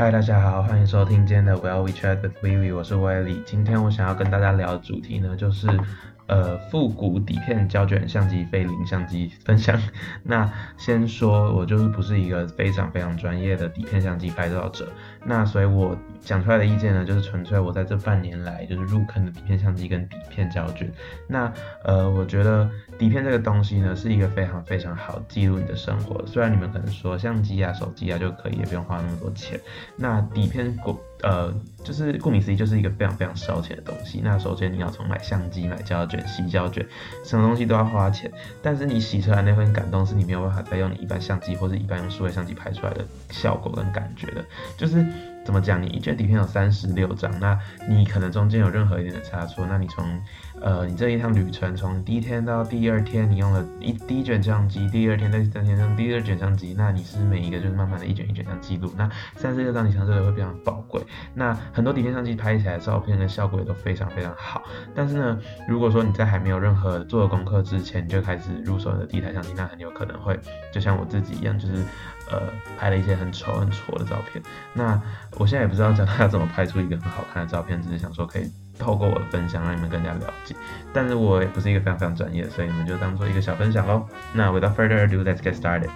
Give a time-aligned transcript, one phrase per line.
[0.00, 3.42] 嗨，大家好，欢迎收听今天的 Well We Chat with Vivi，我是威利。
[3.44, 5.66] 今天我想要跟大家聊的主题呢，就是
[6.30, 9.76] 呃复古底片胶卷相机、菲林相机分享。
[10.22, 14.88] 那先说，我就是不是一个非常非常专业的底片相机拍照者，
[15.24, 20.90] 那所以我讲出来的意见呢，就是纯粹我在这半年来就是入坑的底片相机跟底片胶卷。
[21.26, 21.52] 那
[21.84, 26.24] 呃，我觉得底片这个东西呢，是一个非常非常好记录你的生活。
[26.26, 29.58] 虽然你们可能说相机啊、手机啊就可以，也不用花那么多钱。
[29.96, 31.52] 那底片顾呃，
[31.84, 34.20] 就是顾名思义，就是一个非常非常烧钱的东西。
[34.22, 36.86] 那首先你要从买相机、买胶卷、洗胶卷，
[37.24, 38.30] 什么东西都要花钱。
[38.62, 44.44] 但是你洗出来那份感动，是你没有办法再用你一般相机或者一般用数位相机拍出来的效果跟感觉的。
[44.76, 45.04] 就是
[45.50, 47.58] 怎么讲，你一卷底片有三十六张，那
[47.88, 50.22] 你可能中间有任何一点的差错，那你从
[50.60, 58.94] 呃你这一趟旅程，从第一天到第二天，你用了一第一卷相机，第二天、第三天用第二卷相机，那你是每一个就是慢慢的一卷一卷这样记录。
[58.96, 61.02] 那三十六张你相对的会非常宝贵。
[61.34, 64.62] 那很多底片相机拍起来的照片跟效果也都非常非常好。
[64.94, 70.38] 但是呢，如果说你在还没有任何做功课之前你就开始入手你的第一台相机，那很有可能会
[70.72, 71.82] 就像我自己一样，就是
[72.30, 72.42] 呃
[72.78, 74.42] 拍了一些很丑很丑的照片。
[74.72, 75.00] 那
[75.36, 80.54] 我现在也不知道教大家怎么拍出一个很好看的照片，只是想说可以透过我的分享让你们更加了解。
[80.92, 84.06] 但是我也不是一个非常非常专业，所以你们就当做一个小分享喽。
[84.32, 85.90] 那 without further ado，let's get started。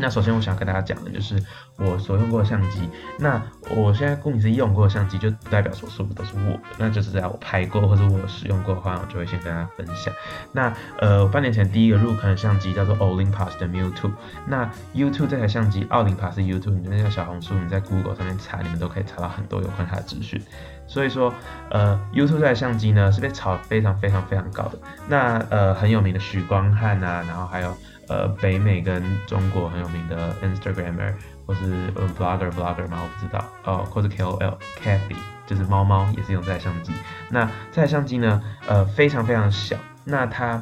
[0.00, 1.40] 那首先我想要跟大家讲的就是
[1.76, 2.88] 我所用过的相机。
[3.18, 3.40] 那
[3.76, 10.12] 我现在顾名思义用过的相机，就不代表说所有都是我的，那就是在我拍过或者我使用过的话，我就会先跟大家分享。
[10.52, 14.10] 那呃，半年前第一个入坑的相机叫做 Olympus 的 Mute。
[14.46, 20.40] 那 U2 这台相机，奥林帕斯 U2，你就在小红书、你在 Google 上面查，你们都可以查到很多有关它的资讯。
[20.86, 21.32] 所以说，
[21.70, 24.78] 呃，U2 这台相机呢是被炒非常非常非常高的。
[25.08, 27.76] 那呃很有名的许光汉啊，然后还有。
[28.10, 31.14] 呃，北美跟中国很有名的 Instagramer
[31.46, 32.98] 或是呃 Blogger Blogger 吗？
[33.00, 35.14] 我不知道哦，或者 KOL Kathy
[35.46, 36.92] 就是猫猫也是用这台相机。
[37.30, 39.76] 那这台相机呢，呃，非常非常小。
[40.04, 40.60] 那它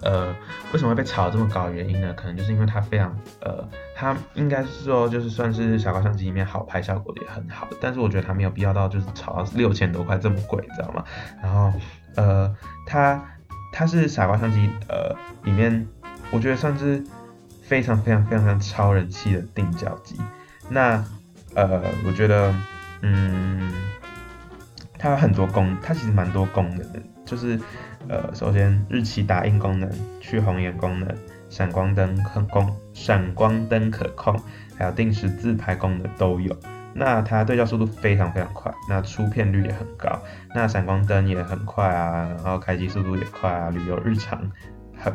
[0.00, 0.34] 呃
[0.72, 2.14] 为什么会被炒这么高原因呢？
[2.14, 3.62] 可能就是因为它非常呃，
[3.94, 11.04] 它应该是说就是算是小高相机里面好拍效果也很好，但是我觉得它没有必要到就是炒到六千多块这么贵，知道吗？
[11.42, 11.70] 然后
[12.16, 13.22] 呃，它
[13.74, 15.86] 它是傻瓜相机呃里面。
[16.30, 17.02] 我觉得算是
[17.62, 20.16] 非常非常非常非常超人气的定焦机。
[20.68, 21.04] 那
[21.54, 22.54] 呃，我觉得
[23.02, 23.72] 嗯，
[24.98, 27.00] 它有很多功，它其实蛮多功能的。
[27.24, 27.58] 就是
[28.08, 31.08] 呃，首先日期打印功能、去红眼功能、
[31.48, 34.40] 闪光灯可控、闪光灯可控，
[34.76, 36.56] 还有定时自拍功能都有。
[36.92, 40.20] 那它对焦速度非常非常快，那出片率也很高，
[40.54, 44.50] 那闪光灯也很快啊，然后开机速度也快啊，旅游日常。
[45.00, 45.14] 很，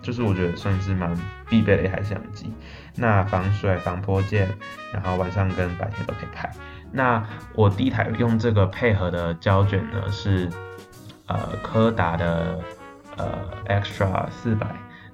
[0.00, 1.14] 就是我觉得算是蛮
[1.48, 2.52] 必备的一台相机。
[2.96, 4.48] 那防水、防泼溅，
[4.92, 6.50] 然后晚上跟白天都可以拍。
[6.92, 10.48] 那我第一台用这个配合的胶卷呢是
[11.26, 12.60] 呃柯达的
[13.16, 14.66] 呃 Extra 四百。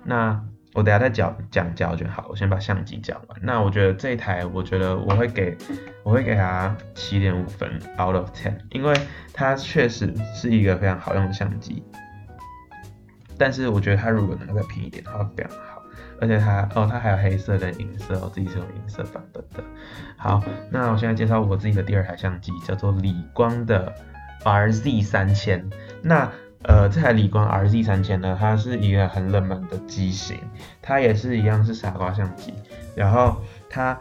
[0.04, 0.40] 那
[0.74, 3.38] 我等下再讲讲胶卷，好，我先把相机讲完。
[3.42, 5.56] 那我觉得这一台，我觉得我会给
[6.04, 8.94] 我会给它七点五分 out of ten，因为
[9.32, 11.82] 它确实是一个非常好用的相机。
[13.40, 15.82] 但是我觉得它如果能够再便宜一点的话非常好，
[16.20, 19.64] 而且它哦它还有黑色跟银色，我自己是用银色版本的。
[20.18, 23.90] 好，那我现在介绍我自己的第二台相机，叫做理光的
[24.44, 25.70] RZ 三千。
[26.02, 26.30] 那
[26.64, 30.36] 呃这台理光 RZ 三千呢，它是一个很冷门的机型，
[30.82, 32.52] 它也是一样是傻瓜相机。
[32.94, 33.98] 然后它，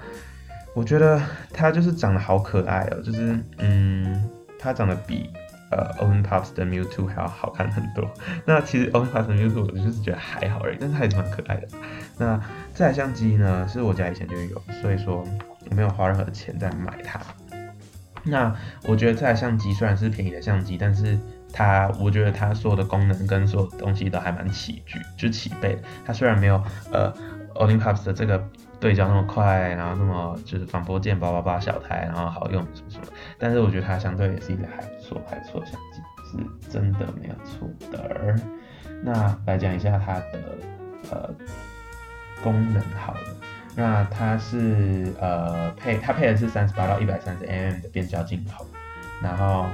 [0.75, 1.21] 我觉得
[1.53, 4.29] 它就是长得好可爱哦，就是嗯
[4.59, 5.29] 它长得比。
[5.71, 8.09] 呃，Olympus 的 Mute 还要好看很多。
[8.45, 11.67] 那其实 Olympus 的 Mute 我就是觉得还好而已，但是还是蛮可爱的。
[12.17, 12.39] 那
[12.73, 15.23] 这台相机呢，是我家以前就有，所以说
[15.69, 17.19] 我没有花任何的钱在买它。
[18.23, 21.17] 那我觉得这台相机虽然是便宜的相机，但是
[21.53, 25.79] 它，我觉得它所有的功能跟所有的东西都还蛮齐聚，就齐备。
[26.05, 27.13] 它虽然没有呃
[27.55, 28.43] Olympus 的这个。
[28.79, 33.05] 对焦那么快，然后那么就是防波键，叭叭叭小台，然后好用什么什么，
[33.37, 38.35] 但是我觉得它相对也是一个还不错、还不错相机，是真的没有错的。
[39.03, 40.57] 那来讲一下它的
[41.11, 41.29] 呃
[42.41, 43.19] 功能好了，
[43.75, 48.65] 那它是呃配它配的是三十八到一百三十 mm 的变焦镜头，
[49.21, 49.65] 然后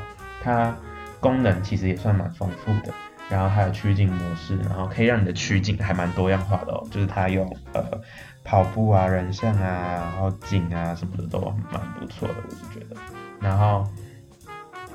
[0.41, 0.75] 它
[1.19, 2.93] 功能其实也算蛮丰富的。
[3.29, 7.43] 然后还有取景模式，然后可以让你的取景还蛮多样化的哦，就是它有
[7.73, 7.83] 呃
[8.43, 11.39] 跑步啊、人像啊，然后景啊什么的都
[11.71, 12.95] 蛮不错的，我是觉得。
[13.41, 13.87] 然后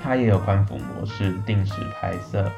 [0.02, 2.50] 它也有宽幅模式、定时拍摄、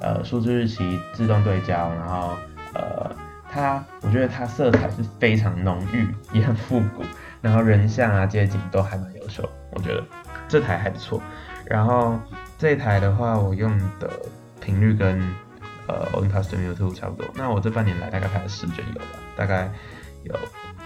[0.00, 2.36] 呃数字日期、自动对焦，然后
[2.74, 3.10] 呃
[3.48, 7.04] 它我觉得它色彩是非常浓郁，也很复古。
[7.40, 10.04] 然后人像啊、街景都还蛮优秀，我觉得
[10.46, 11.22] 这台还不错。
[11.64, 12.18] 然后
[12.58, 14.10] 这台的话，我用的
[14.70, 15.20] 频率跟
[15.88, 17.28] 呃 Olympus Studio Two 差不多。
[17.34, 19.06] 那我这半年来大概拍了十卷有吧，
[19.36, 19.68] 大概
[20.22, 20.34] 有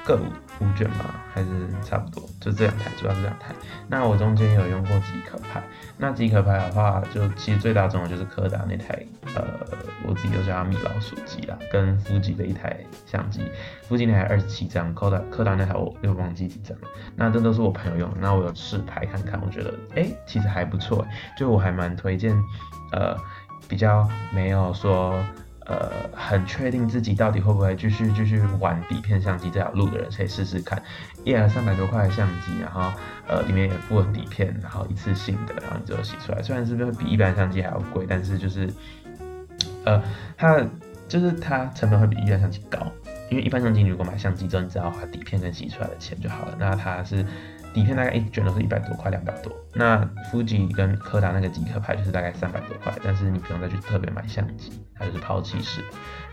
[0.05, 0.25] 各五
[0.61, 1.49] 五卷吧，还是
[1.85, 3.55] 差不多，就这两台，主要是两台。
[3.89, 5.63] 那我中间有用过即可拍，
[5.99, 9.05] 那即可拍的话，就其实最大众的就是柯达那台，
[9.35, 9.45] 呃，
[10.07, 13.51] 我自己都叫它米老鼠机啦，跟富吉的一台相机，
[13.89, 16.89] 富吉那台二十七张，柯达柯达那台我又忘记几张了。
[17.17, 21.05] 那这都是我朋友用，那我有试拍看看，我觉得，哎，其实还不错，
[21.37, 22.37] 就我还蛮推荐，
[22.93, 23.17] 呃，
[23.69, 25.25] 比较没有说。
[25.67, 30.83] 呃，很确定自己到底会不会继续继续玩底片相机这条路的人，可以试试看。
[31.25, 32.93] 一台三百多块的相机，然后
[33.27, 36.43] 呃里面也附了底片，然后一次性的，然后你就洗出来。
[36.43, 38.71] 虽然是不是比一般相机还要贵，但是就是
[39.87, 40.03] 呃
[40.37, 40.63] 它
[41.09, 42.87] 就是它成本会比一般相机高，
[43.31, 46.55] 因为一般相机如果买相机之后，你只要花底片跟洗出来的钱就好了。
[46.59, 47.25] 那它是。
[47.75, 49.53] 底片大概一卷都是一百多块，两百多。
[49.75, 55.83] 那富吉跟柯达那个即可拍就是大概三百多块，但是你不用再去特别买相机，它就是抛弃式。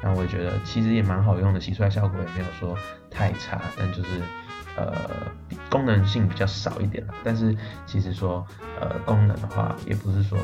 [0.02, 2.78] 然后我也觉得其实也蛮好用的，洗出来效果也没有说
[3.10, 4.22] 太差，但就是
[4.78, 4.94] 呃
[5.70, 7.14] 功能性比较少一点了。
[7.24, 7.56] 但是
[7.88, 8.46] 其实说
[8.80, 10.38] 呃功能的话，也不是说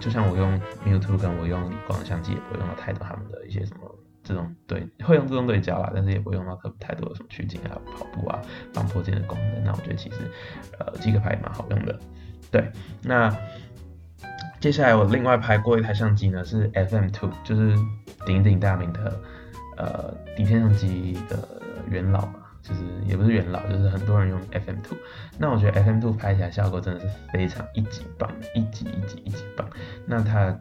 [0.00, 3.82] 就像我用 Mewtwo 跟我用理光的相机，也不会用到太多他们的一些什么。
[4.22, 8.40] 这种对会用自动对焦啦，但是也不会用到特太多的什么取景啊、跑步啊、
[8.72, 9.64] 防破镜的功能。
[9.64, 10.16] 那我觉得其实
[10.78, 11.98] 呃，即可拍蛮好用的。
[12.50, 12.70] 对，
[13.02, 13.34] 那
[14.60, 17.74] 接下来我另外拍过一台相机呢，是 FM Two，就是
[18.24, 19.20] 鼎鼎大名的
[19.76, 21.36] 呃底片相机的
[21.88, 24.96] 元老嘛，就是也不是元老，就是很多人用 FM Two，。
[25.38, 29.68] 那我觉得 FM Two 拍起来效果真的是非常一级棒，一级一级一级棒。
[30.06, 30.56] 那它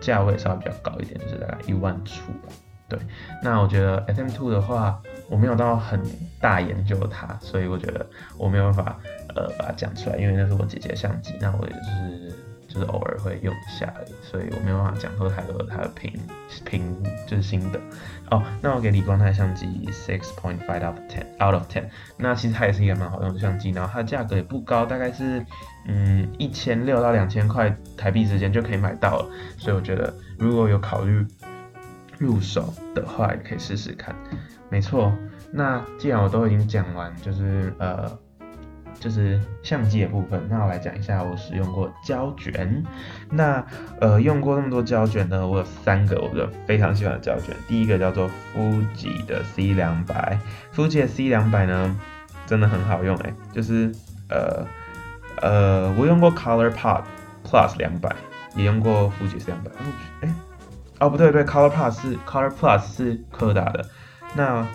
[0.00, 2.48] 价位稍微比较高一点，就是大概一万出吧。
[2.88, 2.98] 对，
[3.42, 4.98] 那我觉得 F M two 的话，
[5.28, 6.00] 我没有到很
[6.40, 8.06] 大研究它，所以我觉得
[8.38, 8.98] 我没有办法
[9.36, 12.34] 呃把它讲出来，因为那是我姐姐的相机，那我也就是
[12.66, 13.92] 就是偶尔会用一下，
[14.22, 16.10] 所以我没有办法讲说太多它的评
[16.64, 16.96] 评
[17.26, 17.78] 就是新的
[18.30, 18.42] 哦。
[18.62, 21.84] 那我给李光台相机 six point five out of ten out of ten，
[22.16, 25.44] 那其实它也是一个蛮好用的相机，然后它的价格也不高，大概是
[25.86, 31.26] 嗯一千六到两千块台币之间就可以买到了，所以我觉得如果有考虑。
[32.18, 34.14] 入手的话也可以试试看，
[34.68, 35.12] 没错。
[35.50, 38.10] 那既然我都已经讲完，就是呃，
[39.00, 42.84] 就是相机的部分，那我来讲一下我使用过胶卷。
[43.30, 43.64] 那
[44.00, 47.56] 呃，用过那么多胶卷呢，我有三个我的非常喜欢的胶卷。
[47.66, 50.38] 第一个叫做富吉的 C 两百，
[50.72, 51.98] 富吉的 C 两百呢，
[52.46, 53.90] 真的很好用哎，就是
[54.28, 54.66] 呃
[55.40, 57.04] 呃，我用过 Color Pop
[57.42, 58.14] Plus 两百，
[58.54, 59.70] 也用过富吉 C 两百，
[60.20, 60.47] 哎。
[61.00, 63.86] 哦，不对对，Color Plus 是 Color Plus 是柯达的，
[64.34, 64.66] 那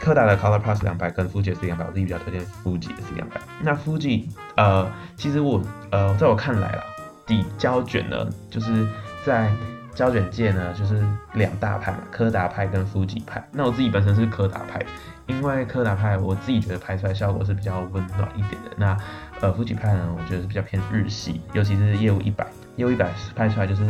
[0.00, 3.40] 柯达的 Color Plus 两百跟 Fuji C 两百，我自己比较推荐 Fuji C 两百。
[3.60, 4.26] 那 Fuji
[4.56, 6.82] 呃，其实我呃，在我看来啦，
[7.24, 8.84] 底胶卷呢，就是
[9.24, 9.48] 在
[9.94, 13.48] 胶卷界呢，就是两大派嘛，柯达派跟 Fuji 派。
[13.52, 14.84] 那我自己本身是柯达派，
[15.28, 18.72] 因为柯达派我自己觉得拍出来效果是比较温暖一点的。
[18.76, 18.96] 那
[19.40, 22.44] 呃，Fuji 派呢，我觉得是比较偏日系，尤其是业务一百，
[22.74, 23.86] 业务一百拍出来就是。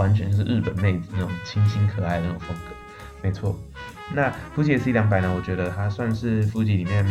[0.00, 2.74] 完全就是日本妹子那种清新可爱的那种风格，
[3.22, 3.54] 没错。
[4.14, 5.30] 那富吉的 C 两百呢？
[5.36, 7.06] 我觉得它算是富吉里面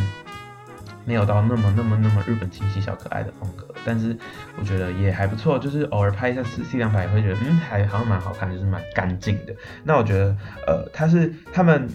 [1.06, 4.18] 没有到那么那么那么日本清新小可爱的风格，但是
[4.58, 5.60] 我觉得也还不错。
[5.60, 9.56] 就是偶尔拍一下 C C 两百，也会觉得嗯，还好像蛮好看，就是蛮干净的。
[9.84, 11.88] 那我觉得呃，它是他们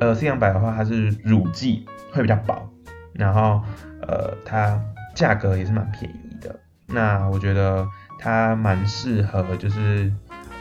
[0.00, 2.68] 呃 C 两百的话，它是乳剂会比较薄，
[3.12, 3.62] 然后
[4.08, 4.80] 呃它
[5.14, 6.58] 价格也是蛮便宜的。
[6.86, 7.86] 那我觉得。
[8.22, 10.08] 它蛮适合，就是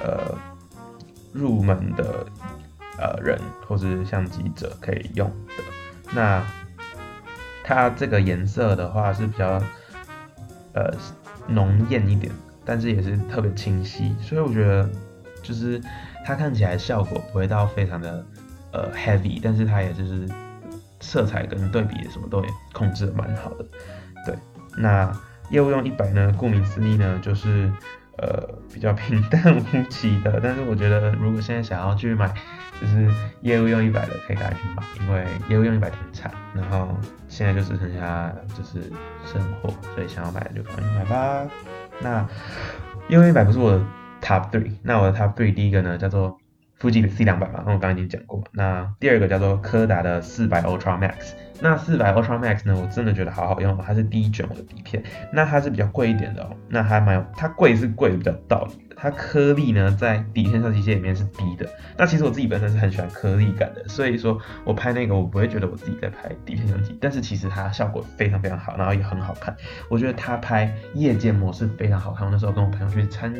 [0.03, 0.35] 呃
[1.31, 2.25] 入门的
[2.97, 5.63] 呃人或是相机者可以用的。
[6.11, 6.43] 那
[7.63, 9.61] 它这个颜色的话是比较
[10.73, 10.91] 呃
[11.47, 12.33] 浓艳一点，
[12.65, 14.89] 但是也是特别清晰，所以我觉得
[15.43, 15.79] 就是
[16.25, 18.25] 它看起来效果不会到非常的
[18.71, 20.27] 呃 heavy，但是它也就是
[20.99, 23.65] 色彩跟对比什么都也控制的蛮好的。
[24.25, 24.35] 对，
[24.75, 25.15] 那。
[25.51, 27.71] 业务用一百呢，顾名思义呢，就是
[28.17, 30.39] 呃比较平淡无奇的。
[30.41, 32.33] 但是我觉得，如果现在想要去买，
[32.79, 33.07] 就是
[33.41, 38.89] 业务用一百的，可以赶紧去买，因为业务用一百停产，然后现在就只剩下就是
[39.25, 41.45] 剩货，所以想要买的就赶紧买吧。
[41.99, 42.25] 那
[43.09, 43.81] 业务用一百不是我的
[44.21, 46.37] top three，那我的 top three 第一个呢叫做
[46.81, 48.43] 富士的 C 两百嘛，那我刚刚已经讲过。
[48.51, 51.33] 那第二个叫做柯达的四百 Ultra Max。
[51.59, 52.75] 那四百 Ultra Max 呢？
[52.75, 55.03] 我真的觉得好好用，它是第一卷我的底片。
[55.31, 56.49] 那它是比较贵一点的哦。
[56.67, 58.90] 那还蛮，它贵是贵比较道理。
[59.01, 61.67] 它颗粒呢在底片相机界里面是低的。
[61.97, 69.57] 那其实我自己本身是很喜欢颗粒感的，所以说我拍那个我不会觉得我自己在拍底片相机，但是其实它效果非常非常好，然后也很好看。
[69.89, 72.27] 我觉得它拍夜间模式非常好看。
[72.27, 73.33] 我那时候跟我朋友去餐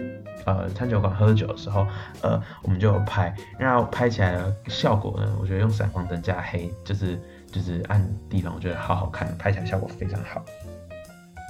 [0.45, 1.85] 呃餐酒馆喝酒的时候，
[2.21, 10.43] 呃我们就有拍，然后拍起来的效果呢，我觉得用闪光灯加黑，就是就是暗地方，我觉得好好看，拍起来效果非常好。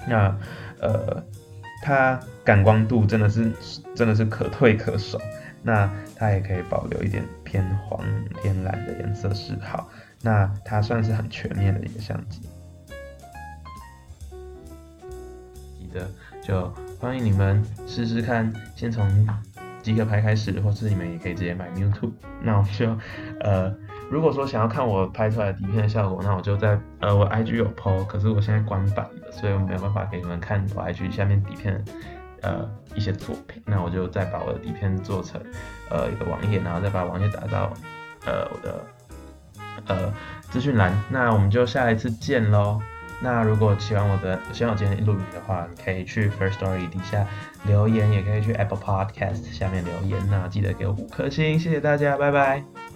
[0.06, 0.38] 那
[0.82, 1.24] 呃。
[1.82, 3.52] 它感光度真的是
[3.96, 5.20] 真的是可退可守，
[5.64, 8.00] 那它也可以保留一点偏黄
[8.42, 9.90] 偏蓝的颜色嗜好，
[10.22, 12.42] 那它算是很全面的一个相机。
[15.80, 16.10] 记得
[16.42, 19.28] 就欢迎你们试试看，先从
[19.82, 22.12] 即可拍开始，或是你们也可以直接买 Mewtwo。
[22.42, 22.98] 那我就
[23.42, 23.74] 呃。
[24.12, 31.84] 如果说想要看我拍出来的底片的效果，那我就在呃我 IG 有 PO，可是我现在关版，所以我没有办法给你们看我 IG 下面底片
[32.42, 33.62] 呃一些作品。
[33.66, 35.42] 那我就再把我的底片做成
[35.90, 37.72] 呃一个网页，然后再把网页打到
[38.26, 38.86] 呃我的
[39.88, 40.14] 呃
[40.50, 40.94] 资讯栏。
[41.10, 42.80] 那我们就下一次见喽。
[43.24, 47.24] 那如果喜欢我的喜欢我今天录影的话，你可以去 First Story 底下
[47.66, 50.20] 留言，也可以去 Apple Podcast 下面留言。
[50.28, 52.91] 那记得给我五颗星，谢谢大家，拜拜。